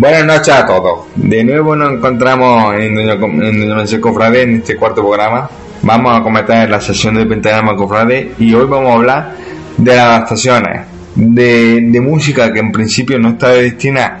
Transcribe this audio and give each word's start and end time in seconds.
Buenas 0.00 0.24
noches 0.24 0.54
a 0.54 0.64
todos. 0.64 1.00
De 1.16 1.44
nuevo 1.44 1.76
nos 1.76 1.92
encontramos 1.92 2.74
en 2.76 2.94
Doña 2.94 4.00
Cofrade 4.00 4.42
en 4.42 4.56
este 4.56 4.76
cuarto 4.76 5.02
programa. 5.02 5.50
Vamos 5.82 6.18
a 6.18 6.22
comentar 6.22 6.70
la 6.70 6.80
sesión 6.80 7.16
de 7.16 7.26
Pentagrama 7.26 7.76
Cofrade 7.76 8.32
y 8.38 8.54
hoy 8.54 8.64
vamos 8.64 8.92
a 8.92 8.94
hablar 8.94 9.32
de 9.76 9.94
las 9.94 10.06
adaptaciones 10.06 10.89
de, 11.14 12.00
música 12.00 12.52
que 12.52 12.60
en 12.60 12.72
principio 12.72 13.18
no 13.18 13.30
estaba 13.30 13.54
destinada 13.54 14.20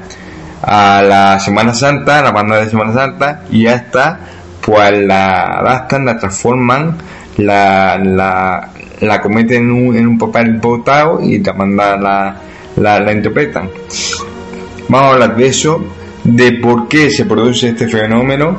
a 0.62 1.02
la 1.02 1.40
Semana 1.40 1.72
Santa, 1.74 2.22
la 2.22 2.32
banda 2.32 2.58
de 2.58 2.68
Semana 2.68 2.92
Santa, 2.92 3.44
y 3.50 3.62
ya 3.64 3.74
está, 3.74 4.20
pues 4.60 4.98
la 5.06 5.58
adaptan, 5.60 6.04
la 6.04 6.18
transforman, 6.18 6.96
la, 7.38 7.98
la, 7.98 8.70
la 9.00 9.20
cometen 9.20 9.64
en 9.64 9.70
un, 9.70 9.96
en 9.96 10.06
un 10.06 10.18
papel 10.18 10.58
botado 10.58 11.20
y 11.22 11.38
la 11.38 11.52
banda 11.52 11.96
la, 11.96 12.36
la, 12.76 13.00
la 13.00 13.12
interpretan. 13.12 13.70
Vamos 14.88 15.06
a 15.06 15.12
hablar 15.14 15.36
de 15.36 15.46
eso, 15.46 15.82
de 16.24 16.52
por 16.52 16.88
qué 16.88 17.10
se 17.10 17.24
produce 17.24 17.68
este 17.68 17.88
fenómeno, 17.88 18.58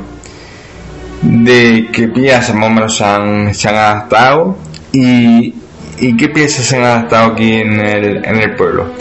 de 1.22 1.88
qué 1.92 2.08
piezas 2.08 2.54
más 2.56 3.00
o 3.00 3.04
han, 3.04 3.54
se 3.54 3.68
han 3.68 3.76
adaptado 3.76 4.56
y, 4.92 5.54
y, 6.02 6.16
qué 6.16 6.28
piezas 6.28 6.66
se 6.66 6.76
han 6.76 6.84
adaptado 6.84 7.32
aquí 7.32 7.54
en 7.54 7.80
el, 7.80 8.24
en 8.24 8.36
el 8.36 8.54
pueblo. 8.54 8.92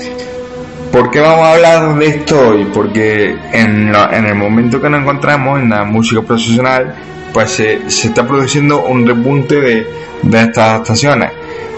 ¿Por 0.92 1.10
qué 1.10 1.20
vamos 1.20 1.46
a 1.46 1.54
hablar 1.54 1.98
de 1.98 2.06
esto 2.06 2.50
hoy? 2.50 2.68
Porque 2.74 3.36
en, 3.54 3.94
en 3.96 4.26
el 4.26 4.36
momento 4.36 4.82
que 4.82 4.90
nos 4.90 5.02
encontramos 5.02 5.60
en 5.60 5.70
la 5.70 5.84
música 5.84 6.22
profesional, 6.22 6.96
pues 7.34 7.52
se, 7.52 7.90
se 7.90 8.10
está 8.10 8.28
produciendo 8.28 8.84
un 8.84 9.08
repunte 9.08 9.56
de, 9.56 9.88
de 10.22 10.42
estas 10.42 10.70
adaptaciones. 10.70 11.32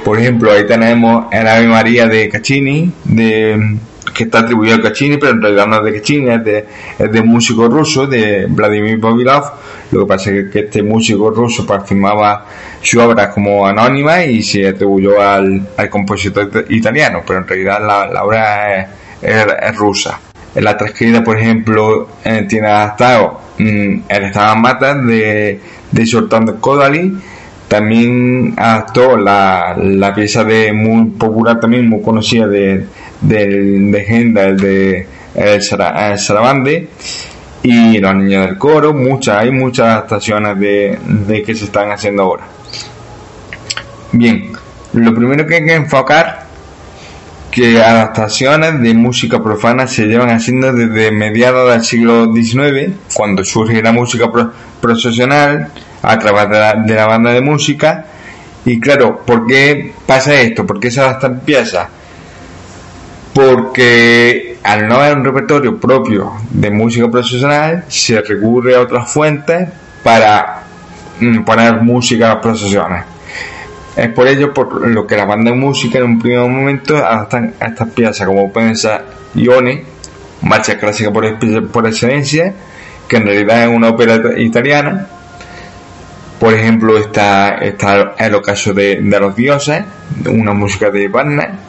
Por 0.04 0.20
ejemplo, 0.20 0.52
ahí 0.52 0.66
tenemos 0.66 1.26
el 1.32 1.48
Ave 1.48 1.68
María 1.68 2.08
de 2.08 2.28
Caccini, 2.28 2.92
de 3.06 3.78
que 4.14 4.26
está 4.26 4.40
atribuido 4.40 4.76
a 4.76 4.82
Caccini, 4.82 5.18
pero 5.18 5.34
en 5.34 5.42
realidad 5.42 5.68
no 5.68 5.78
es 5.78 5.84
de 5.84 5.94
Caccini, 5.94 6.30
es 6.30 6.44
de, 6.44 6.66
es 7.00 7.12
de 7.12 7.22
músico 7.22 7.68
ruso, 7.68 8.08
de 8.08 8.46
Vladimir 8.48 8.98
Bobilov. 8.98 9.44
Lo 9.92 10.02
que 10.02 10.06
pasa 10.06 10.32
es 10.32 10.52
que 10.52 10.60
este 10.60 10.84
músico 10.84 11.30
ruso 11.30 11.66
firmaba 11.86 12.46
su 12.82 13.00
obra 13.00 13.30
como 13.30 13.66
anónima 13.66 14.24
y 14.24 14.44
se 14.44 14.68
atribuyó 14.68 15.22
al, 15.22 15.68
al 15.78 15.90
compositor 15.90 16.66
italiano, 16.70 17.22
pero 17.26 17.40
en 17.40 17.48
realidad 17.48 17.80
la, 17.80 18.08
la 18.08 18.24
obra 18.24 18.82
es, 18.82 18.88
es, 19.22 19.76
rusa. 19.76 20.20
En 20.56 20.64
la 20.64 20.76
transcrita, 20.78 21.24
por 21.24 21.38
ejemplo, 21.38 22.10
eh, 22.24 22.46
tiene 22.48 22.68
adaptado 22.68 23.42
mm, 23.58 24.00
el 24.10 24.24
Estaban 24.24 24.62
Matas 24.62 25.06
de, 25.06 25.60
de 25.92 26.06
Sortando 26.06 26.60
Kodali, 26.60 27.14
también 27.68 28.54
adaptó 28.58 29.18
la, 29.18 29.76
la 29.78 30.14
pieza 30.14 30.44
de 30.44 30.74
muy 30.74 31.06
popular 31.12 31.60
también 31.60 31.90
muy 31.90 32.02
conocida 32.04 32.48
de 32.48 32.86
del, 33.24 33.92
de 33.92 34.04
el 34.20 34.58
de 34.58 35.08
el, 35.36 35.62
Sarabande 35.62 36.90
y 37.64 37.98
los 37.98 38.16
niños 38.16 38.46
del 38.46 38.58
coro, 38.58 38.94
muchas, 38.94 39.38
hay 39.38 39.52
muchas 39.52 39.88
adaptaciones 39.88 40.60
de, 40.60 41.00
de 41.06 41.44
que 41.44 41.56
se 41.56 41.66
están 41.66 41.92
haciendo 41.92 42.24
ahora. 42.24 42.44
Bien, 44.12 44.52
lo 44.94 45.16
primero 45.16 45.48
que 45.48 45.56
hay 45.56 45.66
que 45.66 45.74
enfocar 45.74 46.44
que 47.50 47.82
adaptaciones 47.82 48.82
de 48.82 48.94
música 48.96 49.42
profana 49.42 49.86
se 49.86 50.08
llevan 50.08 50.32
haciendo 50.32 50.74
desde 50.74 51.12
mediados 51.12 51.72
del 51.72 51.84
siglo 51.84 52.34
XIX, 52.34 52.94
cuando 53.14 53.44
surge 53.44 53.82
la 53.82 53.92
música 53.92 54.26
profesional 54.82 55.70
a 56.02 56.20
través 56.20 56.50
de 56.50 56.60
la, 56.60 56.74
de 56.74 56.96
la, 56.96 57.06
banda 57.06 57.32
de 57.32 57.42
música. 57.42 58.06
Y 58.66 58.80
claro, 58.80 59.24
¿por 59.24 59.46
qué 59.46 59.94
pasa 60.06 60.34
esto? 60.42 60.66
¿Por 60.66 60.80
qué 60.80 60.90
se 60.90 61.02
adaptan 61.02 61.42
piezas? 61.42 61.88
Porque 63.34 64.58
al 64.64 64.88
no 64.88 64.96
haber 64.96 65.18
un 65.18 65.26
repertorio 65.26 65.80
propio 65.80 66.34
de 66.52 66.70
música 66.70 67.10
profesional, 67.10 67.86
se 67.88 68.22
recurre 68.22 68.76
a 68.76 68.82
otras 68.82 69.12
fuentes 69.12 69.68
para 70.04 70.64
mm, 71.20 71.44
poner 71.44 71.82
música 71.82 72.32
a 72.32 72.42
procesiones. 72.42 73.04
Es 73.96 74.10
por 74.10 74.28
ello 74.28 74.54
por 74.54 74.88
lo 74.88 75.06
que 75.06 75.18
la 75.18 75.26
banda 75.26 75.52
de 75.52 75.58
música 75.58 76.00
en 76.00 76.06
un 76.06 76.20
primer 76.20 76.50
momento 76.50 76.96
adaptan 76.98 77.54
a 77.60 77.68
estas 77.68 77.90
piezas 77.90 78.26
como 78.26 78.52
pueden 78.52 78.76
ser 78.76 79.04
Ione, 79.36 79.84
marcha 80.42 80.78
clásica 80.78 81.12
por, 81.12 81.26
por 81.70 81.88
excelencia, 81.88 82.54
que 83.08 83.18
en 83.18 83.26
realidad 83.26 83.64
es 83.64 83.76
una 83.76 83.90
ópera 83.90 84.40
italiana. 84.40 85.08
Por 86.40 86.54
ejemplo, 86.54 86.98
está, 86.98 87.58
está 87.60 88.16
el 88.18 88.36
ocaso 88.36 88.74
de, 88.74 89.00
de 89.02 89.20
los 89.20 89.36
dioses, 89.36 89.84
una 90.26 90.54
música 90.54 90.90
de 90.90 91.08
Wagner 91.08 91.63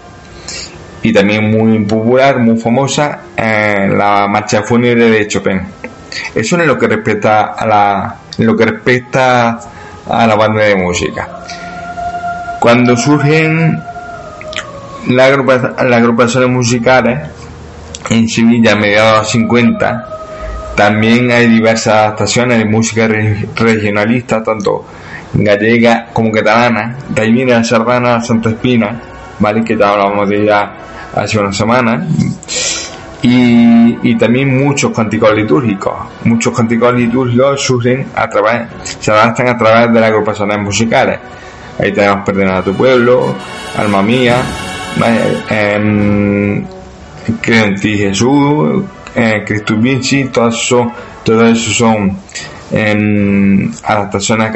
y 1.04 1.12
también 1.12 1.50
muy 1.50 1.84
popular, 1.84 2.38
muy 2.38 2.56
famosa, 2.56 3.20
en 3.36 3.96
la 3.96 4.26
marcha 4.26 4.62
fúnebre 4.62 5.10
de 5.10 5.28
Chopin. 5.28 5.60
Eso 6.34 6.58
es 6.58 6.66
lo 6.66 6.78
que 6.78 6.86
respecta 6.86 7.52
a 7.52 7.66
la, 7.66 8.16
lo 8.38 8.56
que 8.56 8.64
respecta 8.64 9.60
a 10.08 10.26
la 10.26 10.34
banda 10.34 10.62
de 10.62 10.76
música. 10.76 11.28
Cuando 12.58 12.96
surgen 12.96 13.78
las 15.08 15.28
agrupaciones 15.28 16.48
musicales 16.48 17.20
en 18.08 18.26
Sevilla 18.26 18.72
a 18.72 18.76
mediados 18.76 19.12
de 19.12 19.18
los 19.18 19.30
50, 19.30 20.08
también 20.74 21.30
hay 21.30 21.48
diversas 21.48 21.94
adaptaciones 21.96 22.60
de 22.60 22.64
música 22.64 23.06
regionalista, 23.56 24.42
tanto 24.42 24.86
gallega 25.34 26.06
como 26.14 26.32
catalana, 26.32 26.96
de 27.10 27.62
sardana 27.62 28.22
Santa 28.22 28.48
Espina, 28.48 29.02
¿vale? 29.38 29.62
que 29.62 29.76
ya 29.76 29.90
hablamos 29.90 30.26
de 30.30 30.42
ella 30.42 30.72
hace 31.14 31.38
una 31.38 31.52
semana. 31.52 32.06
Y, 33.22 34.14
también 34.16 34.62
muchos 34.62 34.92
cánticos 34.92 35.34
litúrgicos. 35.34 35.94
Muchos 36.24 36.54
cánticos 36.54 36.94
litúrgicos 36.94 37.60
surgen 37.60 38.06
a 38.14 38.28
través, 38.28 38.68
se 39.00 39.10
adaptan 39.10 39.48
a 39.48 39.56
través 39.56 39.92
de 39.92 40.00
las 40.00 40.10
agrupaciones 40.10 40.58
musicales. 40.58 41.18
Ahí 41.78 41.92
tenemos 41.92 42.24
Perdona 42.24 42.58
a 42.58 42.62
tu 42.62 42.74
pueblo, 42.74 43.34
Alma 43.76 44.02
mía, 44.02 44.36
eh, 45.50 46.62
Creo 47.40 47.64
en 47.64 47.80
ti 47.80 47.96
Jesús, 47.96 48.84
eh, 49.14 49.42
Cristo 49.46 49.74
Vinci, 49.76 50.24
todo 50.24 50.48
eso, 50.48 50.92
todo 51.24 51.46
eso 51.46 51.70
son 51.70 52.18
eh, 52.70 53.70
adaptaciones 53.84 54.52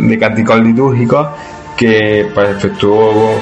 de 0.00 0.18
cánticos 0.18 0.60
litúrgicos 0.60 1.28
que 1.76 2.28
pues, 2.34 2.56
efectuó 2.56 3.40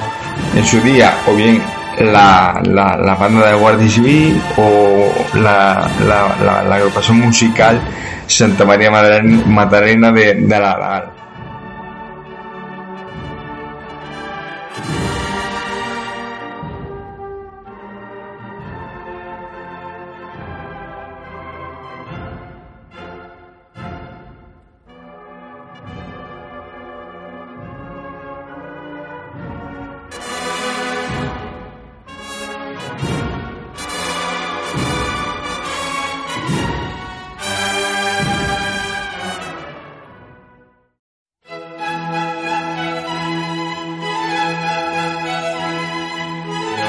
en 0.54 0.64
su 0.64 0.78
día 0.80 1.16
o 1.26 1.34
bien 1.34 1.62
la, 1.98 2.60
la, 2.64 2.96
la 2.96 3.14
banda 3.14 3.50
de 3.50 3.56
Guardia 3.56 3.88
Civil 3.88 4.40
o 4.56 5.12
la, 5.34 5.88
la, 6.06 6.62
la, 6.62 6.74
agrupación 6.74 7.20
musical 7.20 7.80
Santa 8.26 8.64
María 8.64 8.90
Magdalena 8.90 10.12
de, 10.12 10.34
de 10.34 10.60
la, 10.60 11.12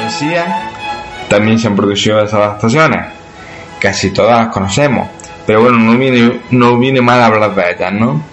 Andalucía 0.08 0.72
también 1.28 1.60
se 1.60 1.68
han 1.68 1.76
producido 1.76 2.20
esas 2.20 2.36
adaptaciones. 2.36 3.08
Casi 3.80 4.12
todas 4.12 4.46
las 4.46 4.54
conocemos. 4.54 5.10
Pero 5.46 5.64
bueno, 5.64 5.78
no 5.80 5.98
viene, 5.98 6.40
no 6.52 6.78
viene 6.78 7.02
mal 7.02 7.22
hablar 7.22 7.54
de 7.54 7.72
ellas, 7.72 7.94
¿no? 7.94 8.24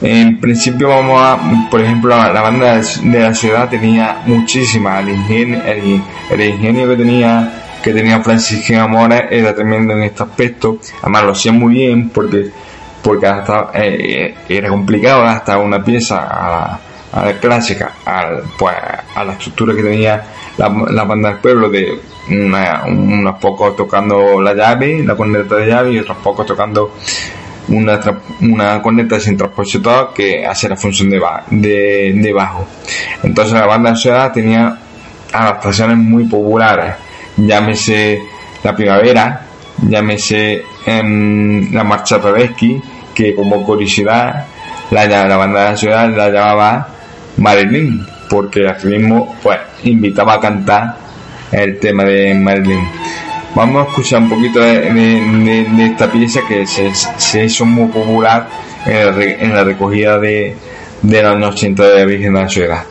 En 0.00 0.40
principio 0.40 0.88
vamos 0.88 1.20
a, 1.22 1.68
por 1.70 1.80
ejemplo, 1.80 2.16
la, 2.16 2.40
banda 2.40 2.80
de 2.80 3.20
la 3.20 3.34
ciudad 3.34 3.68
tenía 3.68 4.22
muchísimas, 4.26 5.02
el 5.02 5.10
ingenio, 5.10 5.62
el, 5.64 6.40
ingenio 6.40 6.88
que 6.88 6.96
tenía 6.96 7.62
que 7.82 7.92
tenía 7.94 8.20
Francis 8.20 8.68
Amores 8.72 9.22
era 9.30 9.54
tremendo 9.54 9.94
en 9.94 10.02
este 10.02 10.22
aspecto, 10.24 10.78
además 11.02 11.22
lo 11.22 11.32
hacía 11.32 11.52
muy 11.52 11.74
bien 11.74 12.10
porque 12.10 12.50
porque 13.00 13.26
hasta, 13.26 13.70
eh, 13.74 14.34
era 14.48 14.68
complicado 14.68 15.22
hasta 15.22 15.58
una 15.58 15.82
pieza 15.82 16.26
a 16.28 16.80
la, 17.24 17.32
clásica, 17.38 17.94
al, 18.04 18.42
pues, 18.58 18.74
a 19.14 19.24
la 19.24 19.32
estructura 19.32 19.74
que 19.74 19.82
tenía 19.82 20.24
la, 20.58 20.68
banda 21.04 21.30
del 21.30 21.38
pueblo 21.38 21.70
de 21.70 22.00
unos 22.28 23.38
pocos 23.38 23.76
tocando 23.76 24.40
la 24.40 24.54
llave, 24.54 25.02
la 25.04 25.14
corneta 25.14 25.56
de 25.56 25.66
llave 25.66 25.92
y 25.92 25.98
otros 25.98 26.18
pocos 26.18 26.46
tocando 26.46 26.94
una, 27.68 28.00
una 28.40 28.82
corneta 28.82 29.18
sin 29.20 29.36
transpositor 29.36 30.12
que 30.14 30.46
hace 30.46 30.68
la 30.68 30.76
función 30.76 31.10
de, 31.10 31.20
de, 31.50 32.12
de 32.14 32.32
bajo. 32.32 32.66
Entonces 33.22 33.54
la 33.54 33.66
banda 33.66 33.90
de 33.90 33.96
ciudad 33.96 34.32
tenía 34.32 34.78
adaptaciones 35.32 35.96
muy 35.96 36.24
populares, 36.24 36.94
llámese 37.36 38.22
La 38.62 38.74
Primavera, 38.74 39.46
llámese 39.88 40.64
en 40.86 41.70
La 41.72 41.84
Marcha 41.84 42.20
Tedeschi, 42.20 42.80
que 43.14 43.34
como 43.34 43.64
curiosidad 43.64 44.46
la, 44.90 45.06
la 45.06 45.36
banda 45.36 45.64
de 45.64 45.70
la 45.70 45.76
ciudad 45.76 46.08
la 46.14 46.30
llamaba 46.30 46.95
Marilyn, 47.38 48.06
porque 48.28 48.66
así 48.66 48.88
mismo 48.88 49.36
pues 49.42 49.58
invitaba 49.84 50.34
a 50.34 50.40
cantar 50.40 50.96
el 51.52 51.78
tema 51.78 52.04
de 52.04 52.34
Marilyn. 52.34 52.88
Vamos 53.54 53.86
a 53.86 53.88
escuchar 53.88 54.22
un 54.22 54.28
poquito 54.28 54.60
de, 54.60 55.86
esta 55.86 56.10
pieza 56.10 56.40
que 56.46 56.66
se, 56.66 57.44
hizo 57.44 57.64
muy 57.64 57.88
popular 57.88 58.48
en 58.84 59.54
la, 59.54 59.64
recogida 59.64 60.18
de, 60.18 60.54
de 61.02 61.22
los 61.22 61.32
años 61.32 61.54
80 61.54 61.88
de 61.88 61.98
la 61.98 62.04
Virgen 62.04 62.34
de 62.34 62.40
la 62.40 62.48
Ciudad. 62.48 62.84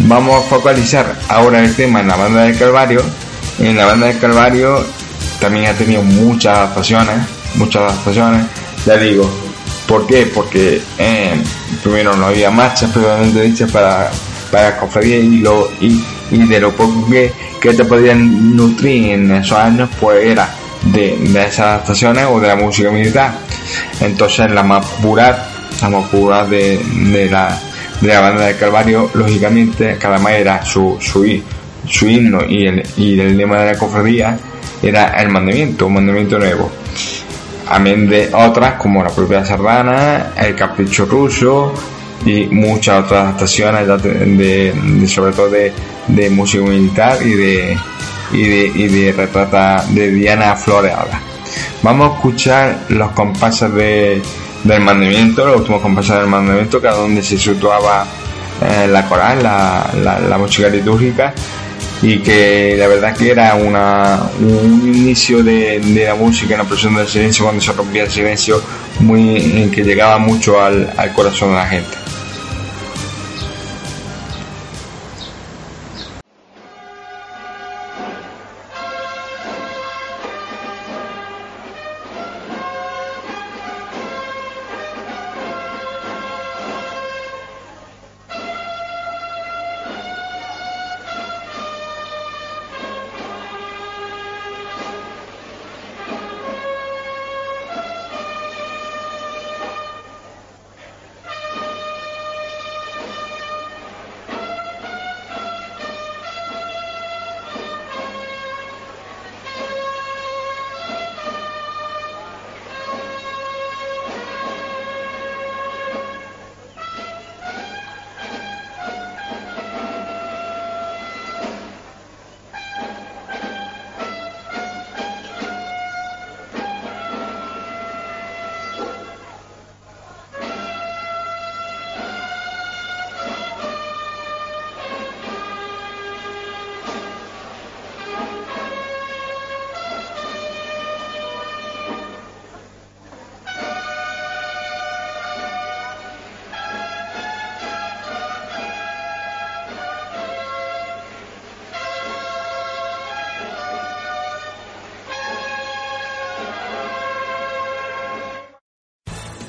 Vamos 0.00 0.44
a 0.44 0.48
focalizar 0.48 1.18
ahora 1.28 1.62
el 1.62 1.74
tema 1.74 2.00
en 2.00 2.08
la 2.08 2.16
banda 2.16 2.44
del 2.44 2.58
Calvario. 2.58 3.02
En 3.58 3.76
la 3.76 3.86
banda 3.86 4.06
del 4.06 4.18
Calvario 4.18 4.84
también 5.40 5.66
ha 5.66 5.74
tenido 5.74 6.02
muchas 6.02 6.56
adaptaciones, 6.56 7.16
muchas 7.54 7.82
adaptaciones. 7.82 8.46
Ya 8.86 8.96
digo, 8.96 9.30
¿por 9.86 10.06
qué? 10.06 10.26
Porque 10.26 10.80
eh, 10.98 11.42
primero 11.82 12.16
no 12.16 12.26
había 12.26 12.50
marchas 12.50 12.90
previamente 12.90 13.42
dichas 13.42 13.70
para, 13.70 14.10
para 14.50 14.76
cofradía 14.78 15.18
y, 15.18 15.38
lo, 15.38 15.70
y, 15.80 16.02
de 16.30 16.60
lo 16.60 16.72
poco 16.72 17.06
que, 17.08 17.32
te 17.60 17.84
podían 17.84 18.56
nutrir 18.56 19.12
en 19.12 19.30
esos 19.32 19.58
años, 19.58 19.90
pues 20.00 20.24
era 20.24 20.48
de, 20.82 21.22
esas 21.24 21.60
adaptaciones 21.60 22.26
o 22.30 22.40
de 22.40 22.48
la 22.48 22.56
música 22.56 22.90
militar. 22.90 23.34
Entonces 24.00 24.50
la 24.50 24.62
más 24.62 24.84
pura, 25.02 25.46
la 25.82 25.90
más 25.90 26.08
pura 26.08 26.46
de 26.46 27.28
la 27.30 27.58
de 28.00 28.08
la 28.08 28.20
banda 28.20 28.46
del 28.46 28.56
Calvario, 28.56 29.10
lógicamente, 29.14 29.96
cada 29.98 30.18
más 30.18 30.32
era 30.32 30.64
su, 30.64 30.96
su, 31.00 31.42
su 31.86 32.08
himno 32.08 32.44
y 32.48 32.66
el, 32.66 32.82
y 32.96 33.20
el 33.20 33.36
lema 33.36 33.60
de 33.60 33.72
la 33.72 33.78
cofradía 33.78 34.38
era 34.82 35.08
el 35.20 35.28
mandamiento, 35.28 35.86
un 35.86 35.94
mandamiento 35.94 36.38
nuevo. 36.38 36.70
Amén 37.68 38.08
de 38.08 38.30
otras 38.32 38.74
como 38.74 39.02
la 39.02 39.10
propia 39.10 39.44
Sardana, 39.44 40.32
el 40.36 40.56
Capricho 40.56 41.04
Ruso 41.04 41.72
y 42.24 42.46
muchas 42.46 43.04
otras 43.04 43.22
adaptaciones 43.22 43.86
de, 44.02 45.04
sobre 45.06 45.32
todo 45.32 45.50
de, 45.50 45.72
de 46.08 46.30
música 46.30 46.64
militar 46.64 47.18
y 47.24 47.34
de, 47.34 47.78
y 48.32 48.42
de, 48.42 48.66
y 48.74 48.88
de 48.88 49.12
retrata 49.12 49.84
de 49.88 50.10
Diana 50.10 50.56
Floreada. 50.56 51.20
Vamos 51.82 52.10
a 52.10 52.14
escuchar 52.14 52.78
los 52.88 53.12
compases 53.12 53.72
de 53.72 54.20
del 54.64 54.80
mandamiento, 54.82 55.46
los 55.46 55.58
últimos 55.58 55.82
compases 55.82 56.16
del 56.16 56.26
mandamiento, 56.26 56.80
que 56.80 56.86
era 56.86 56.96
donde 56.96 57.22
se 57.22 57.38
situaba 57.38 58.06
eh, 58.60 58.86
la 58.88 59.06
coral, 59.06 59.42
la, 59.42 60.36
música 60.38 60.68
litúrgica, 60.68 61.32
y 62.02 62.18
que 62.18 62.76
la 62.78 62.86
verdad 62.86 63.16
que 63.16 63.30
era 63.30 63.54
una, 63.54 64.20
un 64.40 64.82
inicio 64.94 65.42
de, 65.42 65.80
la 66.06 66.14
música 66.14 66.54
en 66.54 66.60
la 66.60 66.64
presión 66.64 66.94
del 66.94 67.08
silencio, 67.08 67.44
cuando 67.44 67.62
se 67.62 67.72
rompía 67.72 68.04
el 68.04 68.10
silencio, 68.10 68.62
muy, 69.00 69.70
que 69.74 69.82
llegaba 69.82 70.18
mucho 70.18 70.62
al, 70.62 70.92
al 70.96 71.12
corazón 71.12 71.50
de 71.50 71.56
la 71.56 71.66
gente. 71.66 71.99